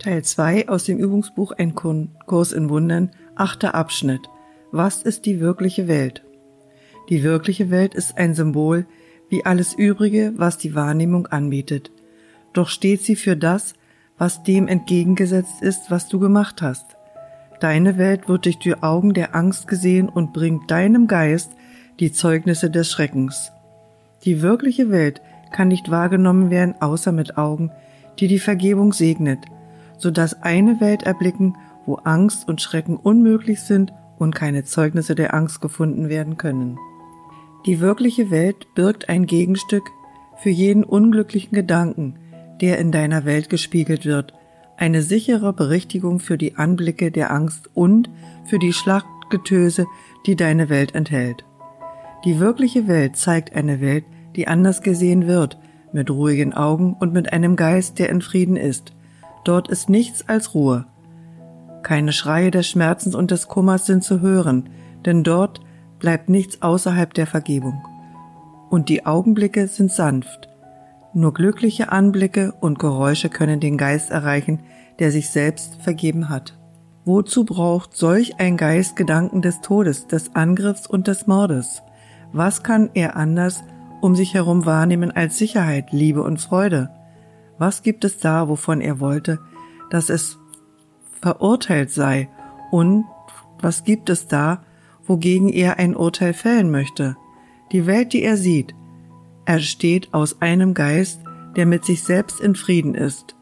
Teil 0.00 0.24
2 0.24 0.70
aus 0.70 0.84
dem 0.84 0.96
Übungsbuch 0.96 1.52
Ein 1.52 1.74
Kurs 1.74 2.52
in 2.52 2.70
Wundern, 2.70 3.10
achter 3.34 3.74
Abschnitt. 3.74 4.30
Was 4.72 5.02
ist 5.02 5.26
die 5.26 5.40
wirkliche 5.40 5.88
Welt? 5.88 6.24
Die 7.10 7.22
wirkliche 7.22 7.70
Welt 7.70 7.94
ist 7.94 8.16
ein 8.16 8.34
Symbol 8.34 8.86
wie 9.28 9.44
alles 9.44 9.74
Übrige, 9.74 10.32
was 10.36 10.56
die 10.56 10.74
Wahrnehmung 10.74 11.26
anbietet. 11.26 11.92
Doch 12.54 12.68
steht 12.68 13.02
sie 13.02 13.14
für 13.14 13.36
das, 13.36 13.74
was 14.16 14.42
dem 14.42 14.68
entgegengesetzt 14.68 15.60
ist, 15.60 15.90
was 15.90 16.08
du 16.08 16.18
gemacht 16.18 16.62
hast. 16.62 16.96
Deine 17.60 17.98
Welt 17.98 18.26
wird 18.26 18.46
durch 18.46 18.58
die 18.58 18.82
Augen 18.82 19.12
der 19.12 19.34
Angst 19.34 19.68
gesehen 19.68 20.08
und 20.08 20.32
bringt 20.32 20.70
deinem 20.70 21.08
Geist 21.08 21.52
die 22.00 22.10
Zeugnisse 22.10 22.70
des 22.70 22.90
Schreckens. 22.90 23.52
Die 24.24 24.40
wirkliche 24.40 24.90
Welt 24.90 25.20
kann 25.52 25.68
nicht 25.68 25.90
wahrgenommen 25.90 26.48
werden, 26.48 26.80
außer 26.80 27.12
mit 27.12 27.36
Augen, 27.36 27.70
die 28.18 28.28
die 28.28 28.38
Vergebung 28.38 28.94
segnet, 28.94 29.40
so 30.00 30.10
dass 30.10 30.42
eine 30.42 30.80
Welt 30.80 31.04
erblicken, 31.04 31.56
wo 31.86 31.94
Angst 31.96 32.48
und 32.48 32.60
Schrecken 32.60 32.96
unmöglich 32.96 33.60
sind 33.60 33.92
und 34.18 34.34
keine 34.34 34.64
Zeugnisse 34.64 35.14
der 35.14 35.34
Angst 35.34 35.60
gefunden 35.60 36.08
werden 36.08 36.36
können. 36.36 36.78
Die 37.66 37.80
wirkliche 37.80 38.30
Welt 38.30 38.74
birgt 38.74 39.08
ein 39.08 39.26
Gegenstück 39.26 39.84
für 40.36 40.50
jeden 40.50 40.84
unglücklichen 40.84 41.54
Gedanken, 41.54 42.14
der 42.60 42.78
in 42.78 42.90
deiner 42.90 43.24
Welt 43.24 43.50
gespiegelt 43.50 44.04
wird, 44.06 44.34
eine 44.76 45.02
sichere 45.02 45.52
Berichtigung 45.52 46.20
für 46.20 46.38
die 46.38 46.56
Anblicke 46.56 47.10
der 47.10 47.30
Angst 47.30 47.68
und 47.74 48.08
für 48.44 48.58
die 48.58 48.72
Schlachtgetöse, 48.72 49.86
die 50.26 50.36
deine 50.36 50.70
Welt 50.70 50.94
enthält. 50.94 51.44
Die 52.24 52.40
wirkliche 52.40 52.88
Welt 52.88 53.16
zeigt 53.16 53.54
eine 53.54 53.80
Welt, 53.80 54.04
die 54.36 54.48
anders 54.48 54.80
gesehen 54.82 55.26
wird, 55.26 55.58
mit 55.92 56.10
ruhigen 56.10 56.54
Augen 56.54 56.94
und 56.98 57.12
mit 57.12 57.32
einem 57.32 57.56
Geist, 57.56 57.98
der 57.98 58.08
in 58.08 58.22
Frieden 58.22 58.56
ist. 58.56 58.92
Dort 59.44 59.68
ist 59.68 59.88
nichts 59.88 60.28
als 60.28 60.54
Ruhe. 60.54 60.86
Keine 61.82 62.12
Schreie 62.12 62.50
des 62.50 62.68
Schmerzens 62.68 63.14
und 63.14 63.30
des 63.30 63.48
Kummers 63.48 63.86
sind 63.86 64.04
zu 64.04 64.20
hören, 64.20 64.68
denn 65.06 65.24
dort 65.24 65.60
bleibt 65.98 66.28
nichts 66.28 66.62
außerhalb 66.62 67.14
der 67.14 67.26
Vergebung. 67.26 67.82
Und 68.68 68.88
die 68.88 69.06
Augenblicke 69.06 69.66
sind 69.68 69.90
sanft. 69.90 70.48
Nur 71.12 71.34
glückliche 71.34 71.90
Anblicke 71.90 72.52
und 72.60 72.78
Geräusche 72.78 73.28
können 73.28 73.60
den 73.60 73.76
Geist 73.76 74.10
erreichen, 74.10 74.60
der 74.98 75.10
sich 75.10 75.30
selbst 75.30 75.82
vergeben 75.82 76.28
hat. 76.28 76.56
Wozu 77.04 77.44
braucht 77.44 77.96
solch 77.96 78.38
ein 78.38 78.56
Geist 78.56 78.94
Gedanken 78.94 79.42
des 79.42 79.60
Todes, 79.60 80.06
des 80.06 80.34
Angriffs 80.36 80.86
und 80.86 81.08
des 81.08 81.26
Mordes? 81.26 81.82
Was 82.32 82.62
kann 82.62 82.90
er 82.94 83.16
anders 83.16 83.64
um 84.00 84.14
sich 84.14 84.34
herum 84.34 84.66
wahrnehmen 84.66 85.10
als 85.10 85.38
Sicherheit, 85.38 85.92
Liebe 85.92 86.22
und 86.22 86.40
Freude? 86.40 86.90
Was 87.60 87.82
gibt 87.82 88.06
es 88.06 88.16
da, 88.16 88.48
wovon 88.48 88.80
er 88.80 89.00
wollte, 89.00 89.38
dass 89.90 90.08
es 90.08 90.38
verurteilt 91.20 91.90
sei? 91.90 92.30
Und 92.70 93.04
was 93.60 93.84
gibt 93.84 94.08
es 94.08 94.26
da, 94.26 94.64
wogegen 95.04 95.50
er 95.50 95.78
ein 95.78 95.94
Urteil 95.94 96.32
fällen 96.32 96.70
möchte? 96.70 97.18
Die 97.70 97.86
Welt, 97.86 98.14
die 98.14 98.22
er 98.22 98.38
sieht, 98.38 98.74
ersteht 99.44 100.14
aus 100.14 100.40
einem 100.40 100.72
Geist, 100.72 101.20
der 101.54 101.66
mit 101.66 101.84
sich 101.84 102.02
selbst 102.02 102.40
in 102.40 102.54
Frieden 102.54 102.94
ist. 102.94 103.36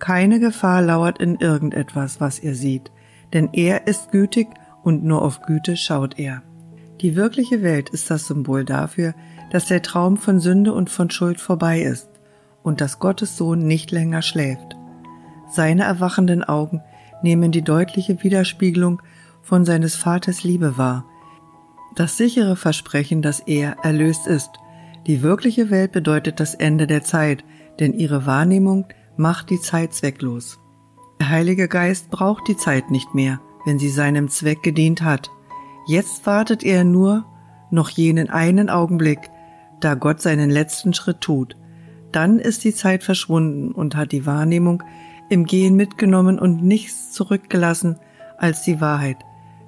Keine 0.00 0.40
Gefahr 0.40 0.82
lauert 0.82 1.20
in 1.20 1.36
irgendetwas, 1.36 2.20
was 2.20 2.40
er 2.40 2.56
sieht, 2.56 2.90
denn 3.32 3.50
er 3.52 3.86
ist 3.86 4.10
gütig 4.10 4.48
und 4.82 5.04
nur 5.04 5.22
auf 5.22 5.40
Güte 5.42 5.76
schaut 5.76 6.18
er. 6.18 6.42
Die 7.00 7.14
wirkliche 7.14 7.62
Welt 7.62 7.90
ist 7.90 8.10
das 8.10 8.26
Symbol 8.26 8.64
dafür, 8.64 9.14
dass 9.52 9.66
der 9.66 9.82
Traum 9.82 10.16
von 10.16 10.40
Sünde 10.40 10.72
und 10.72 10.90
von 10.90 11.10
Schuld 11.10 11.40
vorbei 11.40 11.80
ist 11.82 12.11
und 12.62 12.80
dass 12.80 12.98
Gottes 12.98 13.36
Sohn 13.36 13.66
nicht 13.66 13.90
länger 13.90 14.22
schläft. 14.22 14.76
Seine 15.48 15.84
erwachenden 15.84 16.44
Augen 16.44 16.80
nehmen 17.22 17.52
die 17.52 17.62
deutliche 17.62 18.22
Widerspiegelung 18.22 19.02
von 19.42 19.64
seines 19.64 19.96
Vaters 19.96 20.44
Liebe 20.44 20.78
wahr, 20.78 21.04
das 21.94 22.16
sichere 22.16 22.56
Versprechen, 22.56 23.22
dass 23.22 23.40
er 23.40 23.76
erlöst 23.82 24.26
ist. 24.26 24.50
Die 25.06 25.22
wirkliche 25.22 25.70
Welt 25.70 25.92
bedeutet 25.92 26.40
das 26.40 26.54
Ende 26.54 26.86
der 26.86 27.02
Zeit, 27.02 27.44
denn 27.80 27.92
ihre 27.92 28.24
Wahrnehmung 28.24 28.86
macht 29.16 29.50
die 29.50 29.60
Zeit 29.60 29.92
zwecklos. 29.92 30.58
Der 31.20 31.28
Heilige 31.28 31.68
Geist 31.68 32.10
braucht 32.10 32.48
die 32.48 32.56
Zeit 32.56 32.90
nicht 32.90 33.14
mehr, 33.14 33.40
wenn 33.64 33.78
sie 33.78 33.90
seinem 33.90 34.28
Zweck 34.28 34.62
gedient 34.62 35.02
hat. 35.02 35.30
Jetzt 35.86 36.26
wartet 36.26 36.62
er 36.62 36.84
nur 36.84 37.26
noch 37.70 37.90
jenen 37.90 38.30
einen 38.30 38.70
Augenblick, 38.70 39.30
da 39.80 39.94
Gott 39.94 40.20
seinen 40.20 40.50
letzten 40.50 40.94
Schritt 40.94 41.20
tut. 41.20 41.56
Dann 42.12 42.38
ist 42.38 42.64
die 42.64 42.74
Zeit 42.74 43.02
verschwunden 43.02 43.72
und 43.72 43.96
hat 43.96 44.12
die 44.12 44.26
Wahrnehmung 44.26 44.82
im 45.30 45.46
Gehen 45.46 45.76
mitgenommen 45.76 46.38
und 46.38 46.62
nichts 46.62 47.10
zurückgelassen 47.12 47.98
als 48.36 48.62
die 48.62 48.80
Wahrheit, 48.80 49.16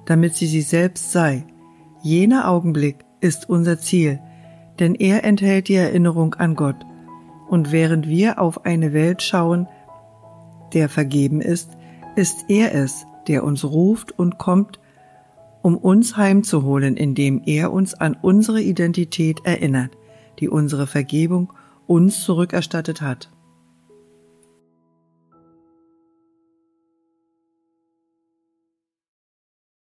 damit 0.05 0.35
sie 0.35 0.45
sie 0.45 0.61
selbst 0.61 1.11
sei. 1.11 1.43
Jener 2.03 2.47
Augenblick 2.47 2.97
ist 3.19 3.49
unser 3.49 3.79
Ziel, 3.79 4.19
denn 4.79 4.93
er 4.93 5.23
enthält 5.23 5.67
die 5.67 5.75
Erinnerung 5.75 6.35
an 6.35 6.55
Gott. 6.55 6.85
Und 7.49 7.71
während 7.71 8.07
wir 8.07 8.39
auf 8.39 8.65
eine 8.65 8.93
Welt 8.93 9.23
schauen, 9.23 9.67
der 10.73 10.89
vergeben 10.89 11.41
ist, 11.41 11.71
ist 12.15 12.45
er 12.47 12.75
es, 12.75 13.05
der 13.27 13.43
uns 13.43 13.63
ruft 13.63 14.17
und 14.17 14.37
kommt 14.37 14.79
um 15.63 15.77
uns 15.77 16.15
heimzuholen, 16.15 16.95
indem 16.95 17.41
er 17.43 17.73
uns 17.73 17.95
an 17.95 18.15
unsere 18.21 18.61
Identität 18.61 19.39
erinnert, 19.45 19.91
die 20.39 20.47
unsere 20.47 20.85
Vergebung 20.85 21.51
uns 21.87 22.23
zurückerstattet 22.23 23.01
hat. 23.01 23.29